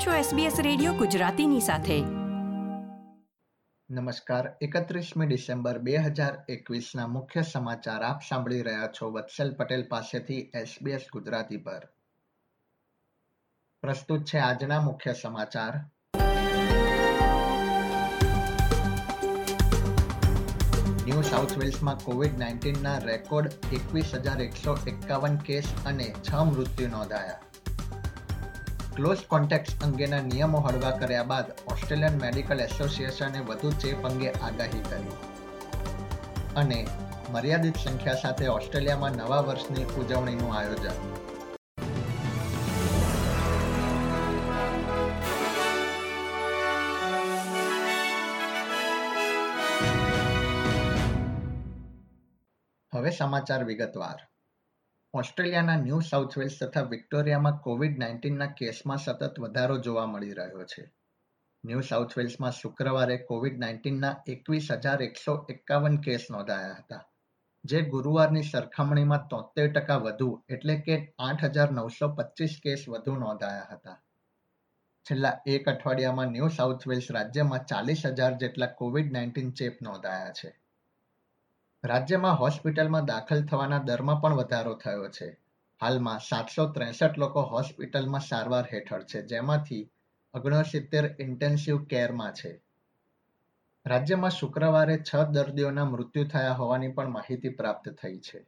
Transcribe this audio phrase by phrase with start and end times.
[0.00, 2.00] આપ છો SBS radio ગુજરાતીની સાથે.
[3.90, 10.50] નમસ્કાર, એકત્રીસમી ડિસેમ્બર બે હજાર એકવીસના મુખ્ય સમાચાર આપ સાંભળી રહ્યા છો વત્સલ પટેલ પાસેથી
[10.62, 11.88] SBS ગુજરાતી પર.
[13.80, 15.76] પ્રસ્તુત છે આજના મુખ્ય સમાચાર.
[21.06, 27.49] ન્યૂ સાઉથ વેલ્સમાં કોવિડ નાઇન્ટીનના રેકોર્ડ એકવીસ હજાર એકસો એકાવન કેસ અને છ મૃત્યુ નોંધાયા.
[29.00, 35.12] ક્લોઝ કોન્ટેક્ટ અંગેના નિયમો હળવા કર્યા બાદ ઓસ્ટ્રેલિયન મેડિકલ એસોસિએશને વધુ ચેપ અંગે આગાહી કરી.
[36.56, 36.86] અને
[37.30, 40.90] મર્યાદિત સંખ્યા સાથે ઓસ્ટ્રેલિયામાં નવા વર્ષની ઉજવણીનું આયોજન.
[52.94, 54.29] હવે સમાચાર વિગતવાર.
[55.14, 60.84] ઓસ્ટ્રેલિયાના ન્યૂ સાઉથ વેલ્સ તથા વિક્ટોરિયામાં કોવિડ નાઇન્ટીનના કેસમાં સતત વધારો જોવા મળી રહ્યો છે.
[61.64, 67.00] ન્યૂ સાઉથ વેલ્સમાં શુક્રવારે કોવિડ નાઇન્ટીનના એકવીસ હજાર એકસો એકાવન કેસ નોંધાયા હતા,
[67.64, 73.68] જે ગુરુવારની સરખામણીમાં તોતેર ટકા વધુ એટલે કે આઠ હજાર નવસો પચીસ કેસ વધુ નોંધાયા
[73.72, 73.98] હતા.
[75.06, 80.56] છેલ્લા એક અઠવાડિયામાં ન્યૂ સાઉથ વેલ્સ રાજ્યમાં ચાલીસ હજાર જેટલા કોવિડ નાઇન્ટીન ચેપ નોંધાયા છે.
[81.84, 85.38] રાજ્યમાં હોસ્પિટલમાં દાખલ થવાના દરમાં પણ વધારો થયો છે.
[85.82, 89.90] હાલમાં સાતસો ત્રેસઠ લોકો હોસ્પિટલમાં સારવાર હેઠળ છે, જેમાંથી
[90.34, 92.60] ઓગણસિત્તેર ઇન્ટેન્સિવ કેરમાં છે.
[93.86, 98.46] રાજ્યમાં શુક્રવારે છ દર્દીઓના મૃત્યુ થયા હોવાની પણ માહિતી પ્રાપ્ત થઈ છે.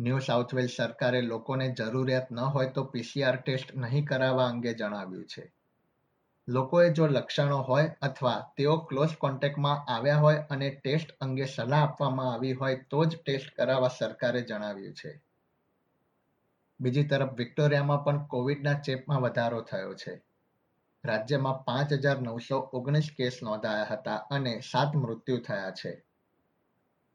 [0.00, 5.52] ન્યૂ સાઉથ સરકારે લોકોને જરૂરિયાત ન હોય તો પીસીઆર ટેસ્ટ નહીં કરાવવા અંગે જણાવ્યું છે.
[6.48, 12.32] લોકોએ જો લક્ષણો હોય અથવા તેઓ ક્લોઝ કોન્ટેક્ટમાં આવ્યા હોય અને ટેસ્ટ અંગે સલાહ આપવામાં
[12.32, 15.20] આવી હોય તો જ ટેસ્ટ કરાવવા સરકારે જણાવ્યું છે.
[16.80, 20.22] બીજી તરફ વિક્ટોરિયામાં પણ કોવિડના ચેપમાં વધારો થયો છે.
[21.04, 26.04] રાજ્યમાં પાંચ હજાર નવસો ઓગણીસ કેસ નોંધાયા હતા અને સાત મૃત્યુ થયા છે.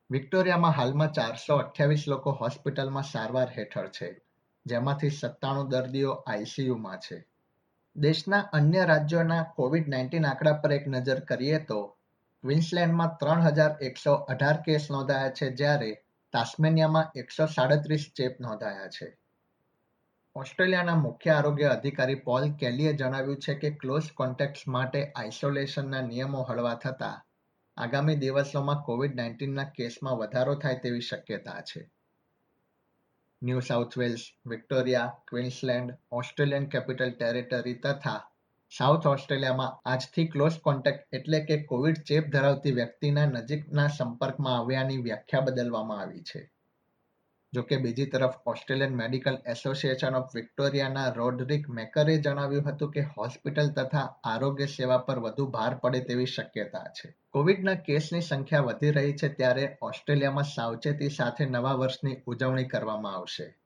[0.10, 4.22] વિક્ટોરિયામાં હાલમાં ચારસો અઠ્યાવીસ લોકો હોસ્પિટલમાં સારવાર હેઠળ છે,
[4.66, 7.31] જેમાંથી સત્તાણું દર્દીઓ આઈસીયુમાં છે.
[7.96, 11.98] દેશના અન્ય રાજ્યોના કોવિડ નાઇન્ટીન આંકડા પર એક નજર કરીએ તો,
[12.44, 16.04] ક્વિન્સલેન્ડમાં ત્રણ હજાર એકસો અઢાર કેસ નોંધાયા છે જ્યારે
[16.34, 19.18] તાસ્મેનિયામાં એકસો સાડત્રીસ ચેપ નોંધાયા છે.
[20.36, 26.76] ઓસ્ટ્રેલિયાના મુખ્ય આરોગ્ય અધિકારી પોલ કેલીએ જણાવ્યું છે કે ક્લોઝ કોન્ટેક્ટ માટે આઇસોલેશનના નિયમો હળવા
[26.76, 27.26] થતા
[27.78, 31.92] આગામી દિવસોમાં કોવિડ નાઇન્ટીનના કેસમાં વધારો થાય તેવી શક્યતા છે.
[33.42, 38.20] New South Wales, Victoria, Queensland, Australian Capital Territory તથા
[38.78, 45.42] સાઉથ ઓસ્ટ્રેલિયામાં આજથી ક્લોઝ કોન્ટેક્ટ એટલે કે કોવિડ ચેપ ધરાવતી વ્યક્તિના નજીકના સંપર્કમાં આવ્યાની વ્યાખ્યા
[45.42, 46.52] બદલવામાં આવી છે.
[47.54, 54.16] જોકે બીજી તરફ ઓસ્ટ્રેલિયન મેડિકલ એસોસિએશન ઓફ વિક્ટોરિયાના રોડરિક મેકરે જણાવ્યું હતું કે હોસ્પિટલ તથા
[54.24, 57.16] આરોગ્ય સેવા પર વધુ ભાર પડે તેવી શક્યતા છે.
[57.30, 63.58] કોવિડના કેસની સંખ્યા વધી રહી છે ત્યારે ઓસ્ટ્રેલિયામાં સાવચેતી સાથે નવા વર્ષની ઉજવણી કરવામાં આવશે.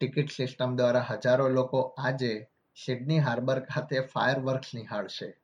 [0.00, 2.46] ટિકિટ સિસ્ટમ દ્વારા હજારો લોકો આજે
[2.84, 5.36] સિડની હાર્બર ખાતે ફાયર વર્ક્સ નિહાળશે.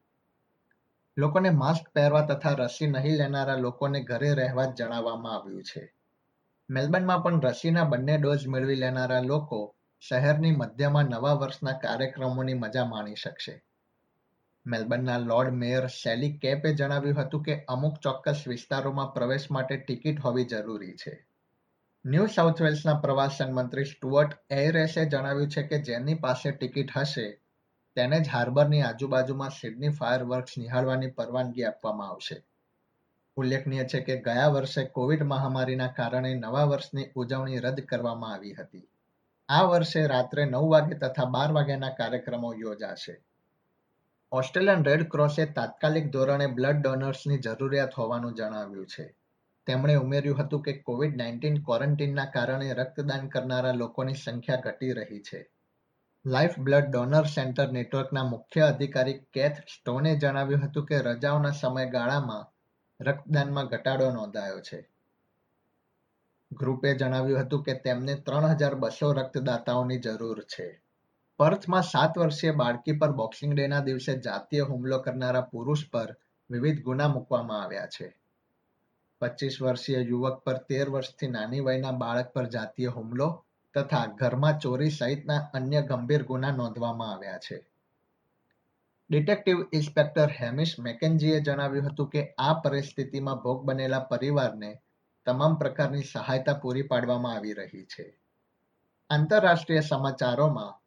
[1.16, 5.95] લોકોને માસ્ક પહેરવા તથા રસી નહીં લેનારા લોકોને ઘરે રહેવા જણાવવામાં આવ્યું છે.
[6.68, 9.58] મેલબર્નમાં પણ રસીના બંને ડોઝ મેળવી લેનારા લોકો
[10.00, 13.54] શહેરની મધ્યમાં નવા વર્ષના કાર્યક્રમોની મજા માણી શકશે.
[14.66, 20.44] મેલબર્નના લોર્ડ મેયર સેલી કેપે જણાવ્યું હતું કે અમુક ચોક્કસ વિસ્તારોમાં પ્રવેશ માટે ટિકિટ હોવી
[20.44, 21.14] જરૂરી છે.
[22.04, 27.26] ન્યૂ સાઉથ વેલ્સના પ્રવાસન મંત્રી સ્ટુઅર્ટ એરેસે જણાવ્યું છે કે જેની પાસે ટિકિટ હશે,
[27.96, 32.42] તેને જ હાર્બરની આજુબાજુમાં સિડની ફાયર વર્ક્સ નિહાળવાની પરવાનગી આપવામાં આવશે.
[33.36, 38.88] ઉલ્લેખનીય છે કે ગયા વર્ષે કોવિડ મહામારીના કારણે નવા વર્ષની ઉજવણી રદ કરવામાં આવી હતી.
[39.48, 43.20] આ વર્ષે રાત્રે નવ વાગે તથા બાર વાગ્યાના કાર્યક્રમો યોજાશે.
[44.32, 49.14] ઓસ્ટ્રેલિયન રેડ ક્રોસે તાત્કાલિક ધોરણે બ્લડ ડોનર્સની જરૂરિયાત હોવાનું જણાવ્યું છે.
[49.66, 55.50] તેમણે ઉમેર્યું હતું કે કોવિડ નાઇન્ટીન ક્વોરન્ટીનના કારણે રક્તદાન કરનારા લોકોની સંખ્યા ઘટી રહી છે.
[56.26, 62.55] લાઈફ બ્લડ ડોનર સેન્ટર નેટવર્કના મુખ્ય અધિકારી કેથ સ્ટોને જણાવ્યું હતું કે રજાઓના સમયગાળામાં
[63.00, 64.88] રક્તદાનમાં ઘટાડો નોંધાયો છે.
[66.52, 70.82] ગ્રુપે જણાવ્યું હતું કે તેમને ત્રણ હજાર બસો રક્તદાતાઓની જરૂર છે.
[71.38, 76.16] પર્થમાં સાત વર્ષીય બાળકી પર બોક્સિંગ ડેના દિવસે જાતીય હુમલો કરનારા પુરુષ પર
[76.50, 78.16] વિવિધ ગુના મૂકવામાં આવ્યા છે.
[79.20, 83.44] પચીસ વર્ષીય યુવક પર તેર વર્ષથી નાની વયના બાળક પર જાતીય હુમલો
[83.74, 87.66] તથા ઘરમાં ચોરી સહિતના અન્ય ગંભીર ગુના નોંધવામાં આવ્યા છે.
[89.10, 94.82] ડિટેક્ટિવ ઇન્સ્પેક્ટર હેમિશ મેકેન્જીએ જણાવ્યું હતું કે આ પરિસ્થિતિમાં ભોગ બનેલા પરિવારને
[95.26, 98.18] તમામ પ્રકારની સહાયતા પૂરી પાડવામાં આવી રહી છે.
[99.10, 100.82] આંતરરાષ્ટ્રીય સમાચારોમાં,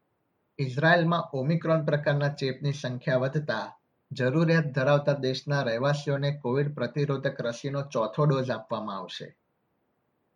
[0.60, 3.80] ઇઝરાયેલમાં ઓમિક્રોન પ્રકારના ચેપની સંખ્યા વધતા
[4.12, 9.38] જરૂરિયાત ધરાવતા દેશના રહેવાસીઓને કોવિડ પ્રતિરોધક રસીનો ચોથો ડોઝ આપવામાં આવશે.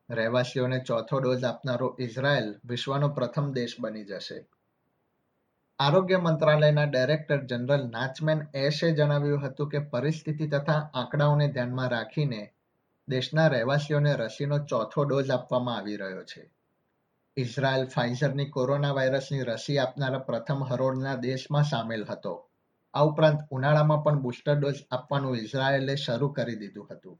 [0.10, 4.46] રહેવાસીઓને ચોથો ડોઝ આપનારો ઇઝરાયલ વિશ્વનો પ્રથમ દેશ બની જશે.
[5.80, 12.54] આરોગ્ય મંત્રાલયના ડાયરેક્ટર જનરલ નાચમેન એશે જણાવ્યું હતું કે પરિસ્થિતિ તથા આંકડાઓને ધ્યાનમાં રાખીને
[13.08, 16.52] દેશના રહેવાસીઓને રસીનો ચોથો ડોઝ આપવામાં આવી રહ્યો છે.
[17.38, 22.50] ઇઝરાયલ ફાઇઝરની કોરોના વાયરસની રસી આપનારા પ્રથમ હરોળના દેશમાં સામેલ હતો.
[22.94, 27.20] આ ઉપરાંત ઉનાળામાં પણ બુસ્ટર ડોઝ આપવાનું ઇઝરાયેલે શરૂ કરી દીધું હતું.